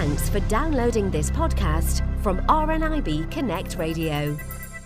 Thanks 0.00 0.30
for 0.30 0.40
downloading 0.48 1.10
this 1.10 1.30
podcast 1.30 2.00
from 2.22 2.38
RNIB 2.46 3.30
Connect 3.30 3.76
Radio. 3.76 4.34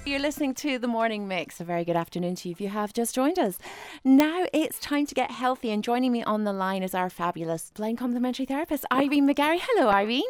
You're 0.05 0.19
listening 0.19 0.55
to 0.55 0.77
the 0.77 0.89
morning 0.89 1.29
mix. 1.29 1.61
A 1.61 1.65
very 1.65 1.85
good 1.85 1.95
afternoon 1.95 2.35
to 2.35 2.49
you 2.49 2.53
if 2.53 2.61
you 2.61 2.69
have 2.69 2.93
just 2.93 3.15
joined 3.15 3.39
us. 3.39 3.57
Now 4.03 4.47
it's 4.53 4.81
time 4.81 5.07
to 5.07 5.15
get 5.15 5.31
healthy, 5.31 5.71
and 5.71 5.85
joining 5.85 6.11
me 6.11 6.25
on 6.25 6.43
the 6.43 6.53
line 6.53 6.83
is 6.83 6.97
our 6.97 7.09
fabulous 7.09 7.71
blind 7.77 7.97
complementary 7.97 8.45
therapist, 8.45 8.87
Irene 8.91 9.29
McGarry. 9.29 9.61
Hello, 9.63 9.89
Irene. 9.89 10.25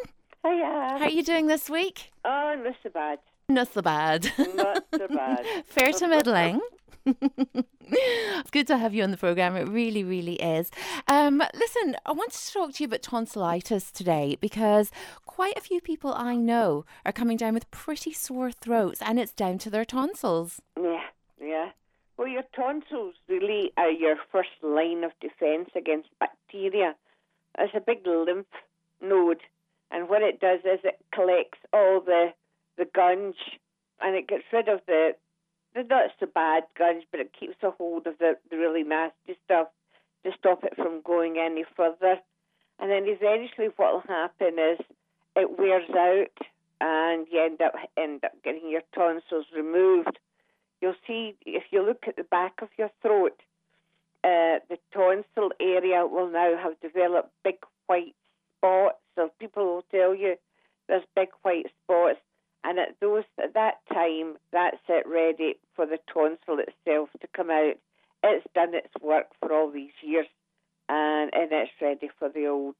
Hiya. 0.45 0.97
How 0.99 1.05
are 1.05 1.09
you 1.09 1.23
doing 1.23 1.47
this 1.47 1.67
week? 1.67 2.11
Oh, 2.23 2.53
not 2.63 2.75
so 2.83 2.89
bad. 2.91 3.17
Not 3.49 3.73
so 3.73 3.81
bad. 3.81 4.31
Not 4.53 4.85
so 4.95 5.07
bad. 5.07 5.45
Fair 5.65 5.93
to 5.93 6.07
middling. 6.07 6.61
It's 7.05 8.51
good 8.51 8.67
to 8.67 8.77
have 8.77 8.93
you 8.93 9.03
on 9.03 9.11
the 9.11 9.17
program. 9.17 9.55
It 9.55 9.67
really, 9.67 10.03
really 10.03 10.35
is. 10.35 10.71
Um, 11.07 11.43
listen, 11.53 11.95
I 12.05 12.11
wanted 12.11 12.39
to 12.39 12.53
talk 12.53 12.73
to 12.73 12.83
you 12.83 12.87
about 12.87 13.03
tonsillitis 13.03 13.91
today 13.91 14.37
because 14.41 14.91
quite 15.25 15.57
a 15.57 15.61
few 15.61 15.81
people 15.81 16.13
I 16.13 16.35
know 16.35 16.85
are 17.05 17.11
coming 17.11 17.37
down 17.37 17.53
with 17.53 17.69
pretty 17.71 18.13
sore 18.13 18.51
throats, 18.51 19.01
and 19.01 19.19
it's 19.19 19.33
down 19.33 19.57
to 19.59 19.69
their 19.69 19.85
tonsils. 19.85 20.61
Yeah, 20.81 21.03
yeah. 21.39 21.69
Well, 22.17 22.27
your 22.27 22.43
tonsils 22.55 23.15
really 23.27 23.71
are 23.77 23.91
your 23.91 24.15
first 24.31 24.49
line 24.63 25.03
of 25.03 25.11
defense 25.19 25.69
against 25.75 26.09
bacteria. 26.19 26.95
It's 27.57 27.73
a 27.75 27.81
big 27.81 28.05
lymph 28.05 28.47
node, 29.01 29.41
and 29.91 30.09
what 30.09 30.21
it 30.21 30.39
does 30.39 30.59
is 30.59 30.79
it 30.83 30.99
collects 31.13 31.59
all 31.71 32.01
the 32.01 32.33
the 32.77 32.85
gunge, 32.85 33.35
and 34.01 34.15
it 34.15 34.27
gets 34.27 34.43
rid 34.51 34.67
of 34.67 34.81
the 34.87 35.15
not 35.83 36.11
so 36.19 36.25
bad 36.25 36.63
gunge, 36.77 37.03
but 37.11 37.19
it 37.19 37.31
keeps 37.37 37.55
a 37.63 37.71
hold 37.71 38.07
of 38.07 38.17
the, 38.17 38.37
the 38.49 38.57
really 38.57 38.83
nasty 38.83 39.37
stuff 39.43 39.67
to 40.23 40.31
stop 40.37 40.63
it 40.63 40.75
from 40.75 41.01
going 41.01 41.37
any 41.37 41.65
further. 41.75 42.19
And 42.79 42.91
then 42.91 43.03
eventually, 43.05 43.69
what 43.75 43.93
will 43.93 44.03
happen 44.07 44.59
is 44.59 44.79
it 45.35 45.57
wears 45.57 45.89
out, 45.89 46.47
and 46.81 47.27
you 47.31 47.43
end 47.43 47.61
up 47.61 47.73
end 47.97 48.23
up 48.23 48.31
getting 48.43 48.69
your 48.69 48.83
tonsils 48.93 49.45
removed. 49.55 50.17
You'll 50.81 50.95
see 51.07 51.35
if 51.45 51.63
you 51.71 51.85
look 51.85 52.05
at 52.07 52.15
the 52.15 52.23
back 52.23 52.61
of 52.61 52.69
your 52.77 52.91
throat, 53.01 53.39
uh, 54.23 54.59
the 54.69 54.77
tonsil 54.93 55.51
area 55.59 56.05
will 56.05 56.29
now 56.29 56.57
have 56.57 56.79
developed 56.81 57.29
big 57.43 57.57
white 57.87 58.15
spots. 58.57 58.97
So 59.15 59.31
people 59.39 59.65
will 59.65 59.85
tell 59.91 60.13
you 60.13 60.35
there's 60.87 61.03
big 61.15 61.29
white 61.43 61.67
spots, 61.83 62.19
and 62.65 62.79
at 62.79 62.95
those 62.99 63.23
at 63.41 63.53
that 63.53 63.75
time, 63.93 64.35
that's 64.51 64.77
it 64.89 65.05
ready 65.07 65.55
for 65.75 65.85
the 65.85 65.99
tonsil 66.11 66.59
itself 66.59 67.09
to 67.21 67.27
come 67.35 67.49
out. 67.49 67.75
It's 68.23 68.45
done 68.55 68.73
its 68.73 68.93
work 69.01 69.27
for 69.39 69.53
all 69.53 69.69
these 69.71 69.91
years, 70.01 70.27
and 70.89 71.33
and 71.33 71.51
it's 71.51 71.71
ready 71.81 72.09
for 72.19 72.29
the 72.29 72.47
old. 72.47 72.75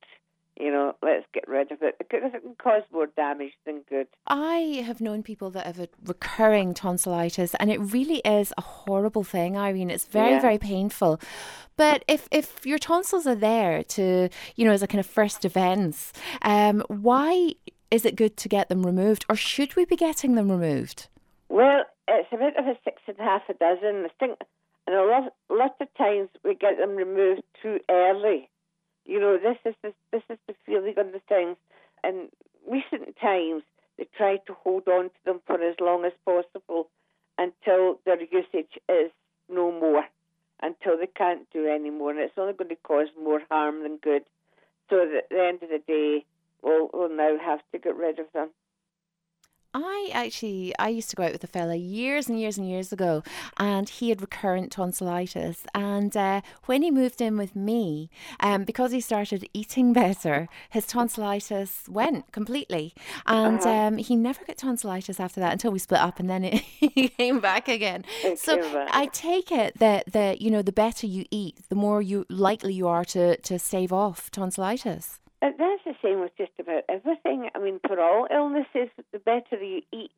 You 0.57 0.71
know, 0.71 0.95
let's 1.03 1.25
get 1.33 1.49
rid 1.49 1.73
of 1.73 1.79
it 1.81 1.97
because 1.97 2.31
it 2.33 2.41
can 2.41 2.55
cause 2.55 2.83
more 2.89 3.07
damage 3.07 3.51
than 3.65 3.81
good. 3.89 4.07
I 4.25 4.81
have 4.85 5.01
known 5.01 5.21
people 5.21 5.49
that 5.49 5.65
have 5.65 5.81
a 5.81 5.89
recurring 6.05 6.73
tonsillitis, 6.73 7.55
and 7.55 7.69
it 7.69 7.77
really 7.81 8.19
is 8.19 8.53
a 8.57 8.61
horrible 8.61 9.25
thing, 9.25 9.57
Irene. 9.57 9.89
It's 9.89 10.05
very, 10.05 10.31
Yeah. 10.31 10.39
very 10.39 10.57
painful. 10.57 11.19
But 11.75 12.05
if, 12.07 12.29
if 12.31 12.65
your 12.65 12.77
tonsils 12.79 13.27
are 13.27 13.35
there 13.35 13.83
to, 13.83 14.29
you 14.55 14.63
know, 14.65 14.71
as 14.71 14.81
a 14.81 14.87
kind 14.87 15.01
of 15.01 15.05
first 15.05 15.41
defense, 15.41 16.13
um, 16.41 16.85
why 16.87 17.55
is 17.95 18.05
it 18.05 18.17
good 18.17 18.35
to 18.35 18.49
get 18.49 18.67
them 18.67 18.85
removed, 18.85 19.25
or 19.29 19.37
should 19.37 19.77
we 19.77 19.85
be 19.85 19.95
getting 19.95 20.35
them 20.35 20.51
removed? 20.51 21.07
Well, 21.47 21.85
it's 22.09 22.27
a 22.33 22.37
bit 22.37 22.57
of 22.57 22.67
a 22.67 22.77
six 22.83 23.01
and 23.07 23.17
a 23.17 23.23
half 23.23 23.43
a 23.47 23.53
dozen. 23.53 24.03
I 24.03 24.09
think, 24.19 24.37
and 24.85 24.95
a 24.97 25.05
lot, 25.05 25.33
lot 25.49 25.75
of 25.79 25.87
times 25.97 26.27
we 26.43 26.55
get 26.55 26.77
them 26.77 26.97
removed 26.97 27.43
too 27.61 27.79
early. 27.89 28.49
You 29.05 29.21
know, 29.21 29.37
this 29.37 29.57
is 29.63 29.75
the, 29.81 29.93
this 30.11 30.23
is 30.29 30.37
the 30.45 30.55
feeling 30.65 30.95
of 30.97 31.13
the 31.13 31.21
things. 31.29 31.55
In 32.03 32.27
recent 32.69 33.15
times, 33.21 33.63
they 33.97 34.07
try 34.17 34.37
to 34.45 34.53
hold 34.53 34.89
on 34.89 35.05
to 35.05 35.19
them 35.23 35.39
for 35.47 35.55
as 35.63 35.75
long 35.79 36.03
as 36.03 36.11
possible 36.25 36.89
until 37.37 37.99
their 38.05 38.21
usage 38.21 38.77
is 38.89 39.11
no 39.47 39.71
more, 39.71 40.03
until 40.61 40.97
they 40.97 41.07
can't 41.07 41.49
do 41.53 41.65
any 41.67 41.91
more, 41.91 42.11
and 42.11 42.19
it's 42.19 42.33
only 42.37 42.53
going 42.53 42.69
to 42.69 42.75
cause 42.75 43.07
more 43.23 43.41
harm 43.49 43.83
than 43.83 43.97
good. 43.97 44.23
So 44.89 45.01
at 45.01 45.29
the 45.29 45.41
end 45.41 45.63
of 45.63 45.69
the 45.69 45.81
day, 45.87 46.25
we'll, 46.65 46.89
we'll 46.93 47.15
now 47.15 47.37
have 47.39 47.61
to 47.71 47.79
get 47.79 47.95
rid 47.95 48.19
of 48.19 48.27
them. 48.33 48.49
I 49.77 50.09
actually, 50.13 50.73
I 50.79 50.87
used 50.87 51.09
to 51.09 51.17
go 51.17 51.23
out 51.23 51.33
with 51.33 51.43
a 51.43 51.47
fella 51.47 51.75
years 51.75 52.29
and 52.29 52.39
years 52.39 52.57
and 52.57 52.65
years 52.65 52.93
ago, 52.93 53.23
and 53.57 53.89
he 53.89 54.07
had 54.07 54.21
recurrent 54.21 54.71
tonsillitis. 54.71 55.65
And 55.75 56.15
uh, 56.15 56.39
when 56.65 56.81
he 56.81 56.91
moved 56.91 57.19
in 57.19 57.35
with 57.35 57.57
me, 57.57 58.09
um, 58.39 58.63
because 58.63 58.93
he 58.93 59.01
started 59.01 59.49
eating 59.53 59.91
better, 60.03 60.47
his 60.69 60.85
tonsillitis 60.87 61.89
went 61.89 62.31
completely. 62.31 62.93
And 63.27 63.59
Uh-huh. 63.59 63.69
um, 63.69 63.97
he 63.97 64.15
never 64.15 64.45
got 64.45 64.57
tonsillitis 64.57 65.19
after 65.19 65.41
that 65.41 65.51
until 65.51 65.71
we 65.71 65.79
split 65.79 65.99
up, 65.99 66.21
and 66.21 66.29
then 66.29 66.45
it 66.45 66.53
he 66.79 67.09
came 67.09 67.41
back 67.41 67.67
again. 67.67 68.05
It 68.23 68.39
So 68.39 68.55
back. 68.71 68.89
I 68.93 69.07
take 69.07 69.51
it 69.51 69.77
that 69.79 70.13
that 70.13 70.39
you 70.41 70.51
know 70.51 70.61
the 70.61 70.71
better 70.71 71.05
you 71.05 71.25
eat, 71.31 71.67
the 71.67 71.75
more 71.75 72.01
you 72.01 72.25
likely 72.29 72.73
you 72.73 72.87
are 72.87 73.03
to 73.05 73.35
to 73.35 73.59
stave 73.59 73.91
off 73.91 74.31
tonsillitis. 74.31 75.19
That's 75.51 75.83
the 75.85 75.95
same 76.01 76.21
with 76.21 76.35
just 76.37 76.51
about 76.59 76.83
everything. 76.89 77.49
I 77.53 77.59
mean, 77.59 77.79
for 77.85 77.99
all 77.99 78.27
illnesses, 78.31 78.89
the 79.11 79.19
better 79.19 79.63
you 79.63 79.81
eat, 79.91 80.11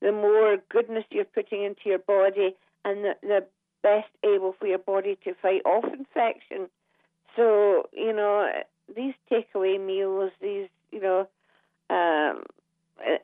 the 0.00 0.12
more 0.12 0.58
goodness 0.68 1.04
you're 1.10 1.24
putting 1.24 1.64
into 1.64 1.82
your 1.86 1.98
body, 1.98 2.54
and 2.84 3.04
the, 3.04 3.16
the 3.22 3.44
best 3.82 4.08
able 4.24 4.54
for 4.58 4.66
your 4.66 4.78
body 4.78 5.16
to 5.24 5.34
fight 5.40 5.62
off 5.64 5.84
infection. 5.84 6.68
So, 7.34 7.88
you 7.92 8.12
know, 8.12 8.48
these 8.94 9.14
takeaway 9.30 9.84
meals, 9.84 10.32
these, 10.40 10.68
you 10.92 11.00
know, 11.00 11.28
um, 11.90 12.42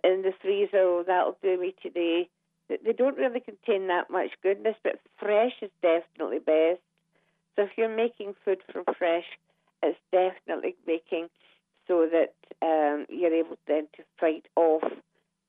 in 0.05 0.23
the 0.23 0.33
freezer, 0.41 1.03
that'll 1.07 1.37
do 1.43 1.61
me 1.61 1.75
today. 1.83 2.29
They 2.69 2.93
don't 2.93 3.19
really 3.19 3.41
contain 3.41 3.89
that 3.89 4.11
much 4.11 4.31
goodness, 4.43 4.77
but 4.83 5.01
fresh 5.19 5.53
is 5.61 5.71
definitely 5.83 6.39
best. 6.39 6.81
So 7.57 7.65
if 7.65 7.71
you're 7.77 7.95
making 7.95 8.35
food 8.45 8.59
from 8.73 8.85
fresh, 8.97 9.27
it's 9.83 9.99
definitely 10.11 10.77
making 10.87 11.29
so 11.93 12.09
that 12.11 12.33
um, 12.63 13.05
you're 13.11 13.35
able 13.35 13.59
then 13.69 13.87
to 13.97 14.03
fight 14.19 14.47
off 14.57 14.83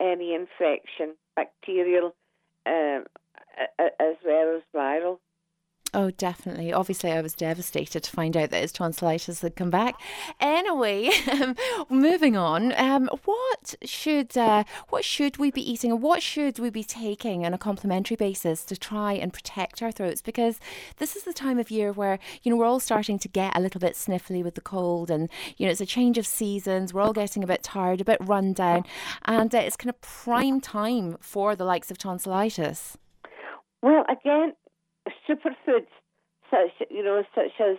any 0.01 0.35
infection, 0.35 1.15
bacterial 1.37 2.13
um, 2.65 3.05
as 3.79 4.15
well 4.25 4.57
as 4.57 4.61
viral. 4.75 5.19
Oh, 5.95 6.09
definitely. 6.09 6.73
Obviously, 6.73 7.11
I 7.11 7.21
was 7.21 7.35
devastated 7.35 8.01
to 8.01 8.09
find 8.09 8.35
out 8.35 8.49
that 8.49 8.61
his 8.61 8.71
tonsillitis 8.71 9.41
had 9.41 9.55
come 9.55 9.69
back. 9.69 9.93
Anyway, 10.39 11.11
um, 11.31 11.55
moving 11.87 12.35
on. 12.35 12.73
Um, 12.79 13.11
what 13.25 13.75
should 13.85 14.35
uh, 14.35 14.63
what 14.89 15.05
should 15.05 15.37
we 15.37 15.51
be 15.51 15.61
eating, 15.61 15.91
and 15.91 16.01
what 16.01 16.23
should 16.23 16.57
we 16.57 16.71
be 16.71 16.83
taking 16.83 17.45
on 17.45 17.53
a 17.53 17.59
complementary 17.59 18.17
basis 18.17 18.65
to 18.65 18.75
try 18.75 19.13
and 19.13 19.31
protect 19.31 19.83
our 19.83 19.91
throats? 19.91 20.23
Because 20.23 20.59
this 20.97 21.15
is 21.15 21.23
the 21.23 21.33
time 21.33 21.59
of 21.59 21.69
year 21.69 21.91
where 21.91 22.17
you 22.41 22.49
know 22.49 22.57
we're 22.57 22.65
all 22.65 22.79
starting 22.79 23.19
to 23.19 23.27
get 23.27 23.55
a 23.55 23.61
little 23.61 23.79
bit 23.79 23.93
sniffly 23.93 24.43
with 24.43 24.55
the 24.55 24.61
cold, 24.61 25.11
and 25.11 25.29
you 25.57 25.67
know 25.67 25.71
it's 25.71 25.81
a 25.81 25.85
change 25.85 26.17
of 26.17 26.25
seasons. 26.25 26.91
We're 26.91 27.01
all 27.01 27.13
getting 27.13 27.43
a 27.43 27.47
bit 27.47 27.61
tired, 27.61 28.01
a 28.01 28.05
bit 28.05 28.17
run 28.19 28.53
down, 28.53 28.83
and 29.25 29.53
uh, 29.53 29.59
it's 29.59 29.77
kind 29.77 29.91
of 29.91 30.01
prime 30.01 30.59
time 30.59 31.17
for 31.19 31.55
the 31.55 31.65
likes 31.65 31.91
of 31.91 31.99
tonsillitis. 31.99 32.97
Well, 33.83 34.05
again, 34.09 34.53
superfoods 35.27 35.87
such 36.49 36.87
you 36.89 37.03
know 37.03 37.23
such 37.35 37.59
as 37.59 37.77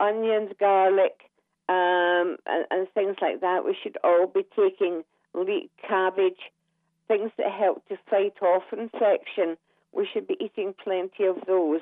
onions, 0.00 0.50
garlic, 0.58 1.30
um, 1.68 2.36
and, 2.46 2.66
and 2.70 2.88
things 2.94 3.16
like 3.20 3.40
that. 3.40 3.64
We 3.64 3.76
should 3.80 3.96
all 4.02 4.26
be 4.26 4.44
taking 4.56 5.04
leek, 5.34 5.70
cabbage, 5.86 6.50
things 7.08 7.30
that 7.38 7.50
help 7.50 7.86
to 7.88 7.96
fight 8.08 8.34
off 8.42 8.64
infection. 8.72 9.56
We 9.92 10.08
should 10.12 10.26
be 10.26 10.36
eating 10.40 10.74
plenty 10.82 11.24
of 11.24 11.36
those. 11.46 11.80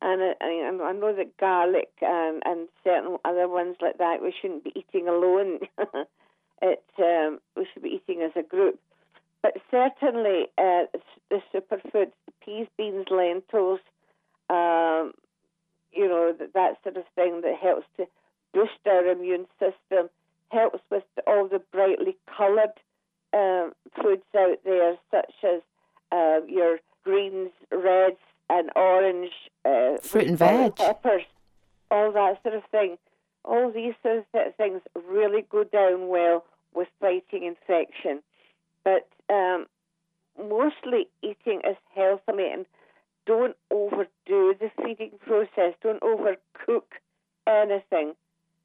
And 0.00 0.22
I, 0.22 0.34
I 0.40 0.88
I 0.90 0.92
know 0.92 1.14
that 1.14 1.36
garlic 1.38 1.90
and, 2.00 2.42
and 2.44 2.68
certain 2.84 3.18
other 3.24 3.48
ones 3.48 3.76
like 3.80 3.98
that 3.98 4.22
we 4.22 4.32
shouldn't 4.40 4.64
be 4.64 4.72
eating 4.76 5.08
alone. 5.08 5.60
it 6.62 6.84
um, 6.98 7.40
we 7.56 7.66
should 7.72 7.82
be 7.82 8.00
eating 8.00 8.22
as 8.22 8.30
a 8.36 8.42
group. 8.42 8.78
But 9.42 9.54
certainly 9.70 10.46
uh, 10.56 10.86
the 11.30 11.40
superfoods, 11.54 12.12
peas, 12.44 12.66
beans, 12.76 13.06
lentils, 13.10 13.80
um, 14.50 15.12
you 15.92 16.08
know, 16.08 16.34
that, 16.38 16.52
that 16.54 16.76
sort 16.82 16.96
of 16.96 17.04
thing 17.14 17.40
that 17.42 17.56
helps 17.60 17.86
to 17.96 18.06
boost 18.52 18.72
our 18.86 19.06
immune 19.06 19.46
system, 19.58 20.08
helps 20.50 20.80
with 20.90 21.04
all 21.26 21.48
the 21.48 21.60
brightly 21.72 22.16
coloured 22.36 22.72
um, 23.32 23.72
foods 24.00 24.22
out 24.36 24.58
there, 24.64 24.96
such 25.10 25.34
as 25.44 25.60
uh, 26.12 26.40
your 26.46 26.78
greens, 27.04 27.50
reds, 27.70 28.16
and 28.50 28.70
orange, 28.74 29.30
uh, 29.64 29.98
Fruit 30.02 30.28
and 30.28 30.38
veg. 30.38 30.76
peppers, 30.76 31.22
all 31.90 32.12
that 32.12 32.42
sort 32.42 32.54
of 32.54 32.64
thing. 32.70 32.96
All 33.44 33.70
these 33.70 33.94
sort 34.02 34.24
of 34.34 34.54
things 34.56 34.80
really 35.08 35.42
go 35.50 35.64
down 35.64 36.08
well 36.08 36.44
with 36.74 36.88
fighting 37.00 37.44
infection. 37.44 38.22
But 38.84 39.08
um, 39.30 39.66
mostly 40.38 41.08
eating 41.22 41.60
as 41.68 41.76
healthily 41.94 42.50
and 42.50 42.66
don't 43.28 43.56
overdo 43.70 44.54
the 44.58 44.70
feeding 44.82 45.12
process. 45.20 45.74
Don't 45.82 46.00
overcook 46.00 46.96
anything. 47.46 48.14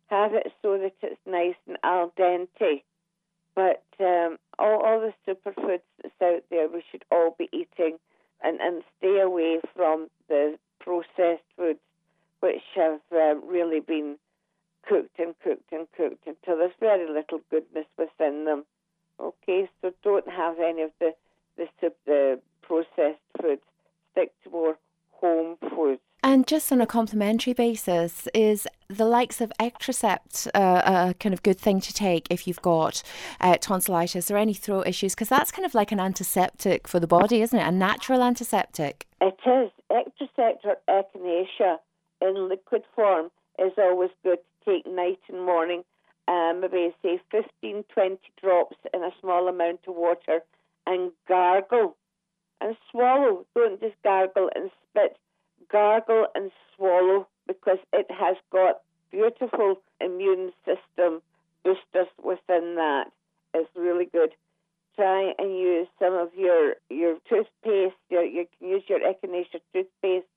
Have 0.08 0.34
it 0.34 0.54
so 0.62 0.78
that 0.78 0.94
it's 1.02 1.20
nice 1.26 1.56
and 1.68 1.78
al 1.84 2.14
dente. 2.18 2.82
But 3.56 3.84
um, 4.00 4.38
all, 4.58 4.82
all 4.82 5.02
the 5.02 5.14
superfoods 5.28 5.82
that's 6.02 6.16
out 6.24 6.44
there, 6.50 6.70
we 6.70 6.82
should 6.90 7.04
all 7.12 7.36
be 7.38 7.50
eating 7.52 8.00
and, 8.42 8.60
and 8.62 8.84
stay 8.98 9.20
away 9.20 9.60
from 9.76 10.08
the 10.30 10.58
processed 10.80 11.44
foods, 11.58 11.80
which 12.40 12.64
have 12.76 13.02
uh, 13.12 13.36
really 13.36 13.82
been 13.82 14.18
cooked 14.88 15.20
and 15.20 15.36
cooked 15.44 15.72
and 15.72 15.88
cooked 15.96 16.26
until 16.26 16.58
there's 16.58 16.72
very 16.80 17.08
little 17.08 17.42
goodness 17.52 17.86
within 17.98 18.46
them. 18.46 18.64
Okay, 19.20 19.70
so 19.82 19.94
don't 20.04 20.28
have 20.30 20.56
any 20.60 20.84
of 20.84 20.92
the 21.00 21.14
the, 21.58 21.68
the 22.06 22.40
processed 22.64 23.22
foods. 23.40 23.62
Stick 24.14 24.32
to 24.44 24.50
more 24.50 24.78
home 25.12 25.58
foods. 25.76 26.02
And 26.26 26.48
just 26.48 26.72
on 26.72 26.80
a 26.80 26.88
complementary 26.88 27.52
basis, 27.52 28.30
is 28.34 28.66
the 28.88 29.04
likes 29.04 29.42
of 29.42 29.52
Ectrocept 29.60 30.48
uh, 30.54 31.10
a 31.10 31.14
kind 31.16 31.34
of 31.34 31.44
good 31.44 31.60
thing 31.60 31.82
to 31.82 31.94
take 31.94 32.28
if 32.30 32.48
you've 32.48 32.62
got 32.62 33.04
uh, 33.42 33.58
tonsillitis 33.58 34.32
or 34.32 34.38
any 34.38 34.54
throat 34.54 34.88
issues? 34.88 35.16
Because 35.16 35.28
that's 35.28 35.52
kind 35.52 35.66
of 35.66 35.76
like 35.76 35.92
an 35.92 36.00
antiseptic 36.00 36.88
for 36.88 37.02
the 37.02 37.08
body, 37.08 37.42
isn't 37.42 37.60
it? 37.60 37.68
A 37.68 37.72
natural 37.72 38.24
antiseptic. 38.24 39.06
It 39.20 39.38
is. 39.46 39.70
Ectrocept 39.92 40.64
or 40.64 40.78
echinacea 40.88 41.78
in 42.22 42.48
liquid 42.48 42.84
form 42.96 43.30
is 43.60 43.74
always 43.78 44.12
good 44.24 44.40
to 44.66 44.72
take 44.72 44.88
night 44.88 45.20
and 45.28 45.46
morning. 45.46 45.84
Um, 46.30 46.62
maybe 46.62 46.96
say 47.02 47.20
15, 47.32 47.84
20 47.94 48.18
drops 48.42 48.78
in 48.94 49.04
a 49.04 49.12
small 49.20 49.50
amount 49.50 49.82
of 49.88 49.96
water 49.96 50.40
and 50.88 51.12
gargle 51.28 51.98
and 52.62 52.76
swallow. 52.92 53.46
Don't 53.56 53.80
just 53.80 53.96
gargle 54.04 54.50
and 54.56 54.70
spit 54.90 55.18
gargle 55.72 56.28
and 56.36 56.52
swallow 56.76 57.28
because 57.48 57.80
it 57.92 58.06
has 58.10 58.38
got 58.52 58.82
beautiful 59.12 59.82
immune 60.00 60.52
system 60.66 61.22
boosters 61.64 62.08
within 62.24 62.76
that. 62.76 63.06
It's 63.54 63.70
really 63.76 64.06
good. 64.06 64.32
Try 64.96 65.34
and 65.38 65.58
use 65.58 65.88
some 66.00 66.14
of 66.14 66.30
your, 66.36 66.76
your 66.90 67.18
toothpaste. 67.28 67.96
Your, 68.10 68.24
you 68.24 68.46
can 68.60 68.70
use 68.70 68.84
your 68.88 69.00
Echinacea 69.00 69.62
toothpaste, 69.74 70.28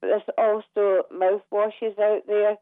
but 0.00 0.08
there's 0.08 0.22
also 0.36 1.06
mouthwashes 1.12 1.98
out 1.98 2.26
there. 2.26 2.56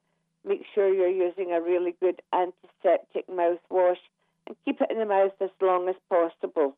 Make 0.45 0.65
sure 0.75 0.93
you're 0.93 1.09
using 1.09 1.53
a 1.53 1.61
really 1.61 1.95
good 2.01 2.23
antiseptic 2.33 3.27
mouthwash 3.29 3.99
and 4.47 4.57
keep 4.65 4.81
it 4.81 4.91
in 4.91 4.99
the 4.99 5.07
mouth 5.07 5.33
as 5.41 5.51
long 5.61 5.89
as 5.89 5.97
possible. 6.09 6.77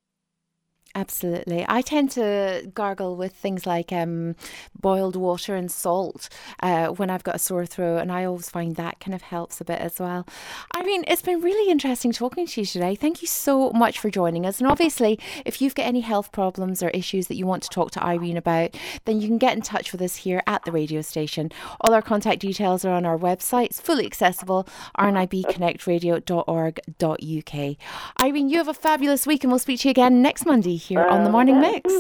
Absolutely. 0.95 1.65
I 1.69 1.81
tend 1.81 2.11
to 2.13 2.71
gargle 2.75 3.17
with 3.17 3.33
things 3.33 3.65
like 3.65 3.91
um, 3.93 4.37
boiled 4.79 5.17
water 5.17 5.57
and 5.57 5.71
salt 5.71 6.29
uh, 6.63 6.89
when 6.89 7.09
I've 7.09 7.25
got 7.25 7.37
a 7.37 7.39
sore 7.39 7.65
throat, 7.65 7.97
and 7.99 8.13
I 8.13 8.25
always 8.25 8.51
find 8.51 8.77
that 8.77 9.01
kind 9.01 9.15
of 9.15 9.23
helps 9.23 9.59
a 9.63 9.65
bit 9.65 9.81
as 9.81 9.99
well. 9.99 10.27
I 10.75 10.83
mean, 10.83 11.05
it's 11.09 11.23
been 11.23 11.41
really 11.41 11.71
interesting 11.71 12.13
talking 12.13 12.47
to 12.47 12.61
you 12.61 12.67
today. 12.67 12.95
Thank 12.95 13.23
you 13.23 13.29
so 13.29 13.71
much 13.71 13.99
for 13.99 14.11
joining 14.11 14.45
us. 14.45 14.61
And 14.61 14.69
obviously, 14.69 15.19
if 15.47 15.63
you've 15.63 15.75
got 15.75 15.87
any 15.87 16.01
health 16.01 16.31
problems 16.31 16.83
or 16.83 16.91
issues 16.91 17.29
that 17.29 17.37
you 17.37 17.47
want 17.47 17.63
to 17.63 17.71
talk 17.71 17.91
to 17.93 18.05
Irene 18.05 18.37
about, 18.37 18.77
then 19.07 19.19
you 19.19 19.29
can 19.29 19.39
get 19.39 19.57
in 19.57 19.63
touch 19.63 19.93
with 19.93 20.03
us 20.03 20.17
here 20.17 20.43
at 20.47 20.63
the 20.67 20.73
radio 20.73 21.01
station. 21.01 21.51
All 21.81 21.95
our 21.95 22.03
contact 22.03 22.41
details 22.41 22.85
are 22.85 22.93
on 22.93 23.07
our 23.07 23.17
website, 23.17 23.65
it's 23.67 23.81
fully 23.81 24.05
accessible, 24.05 24.69
rnibconnectradio.org.uk. 24.99 27.77
Irene, 28.23 28.49
you 28.51 28.59
have 28.59 28.69
a 28.69 28.75
fabulous 28.75 29.27
week, 29.27 29.43
and 29.43 29.51
we'll 29.51 29.59
speak 29.59 29.81
to 29.81 29.89
you 29.89 29.93
again 29.93 30.21
next 30.21 30.45
Monday 30.45 30.82
here 30.89 31.07
on 31.07 31.23
the 31.23 31.29
oh, 31.29 31.33
Morning 31.33 31.61
Mix. 31.61 31.93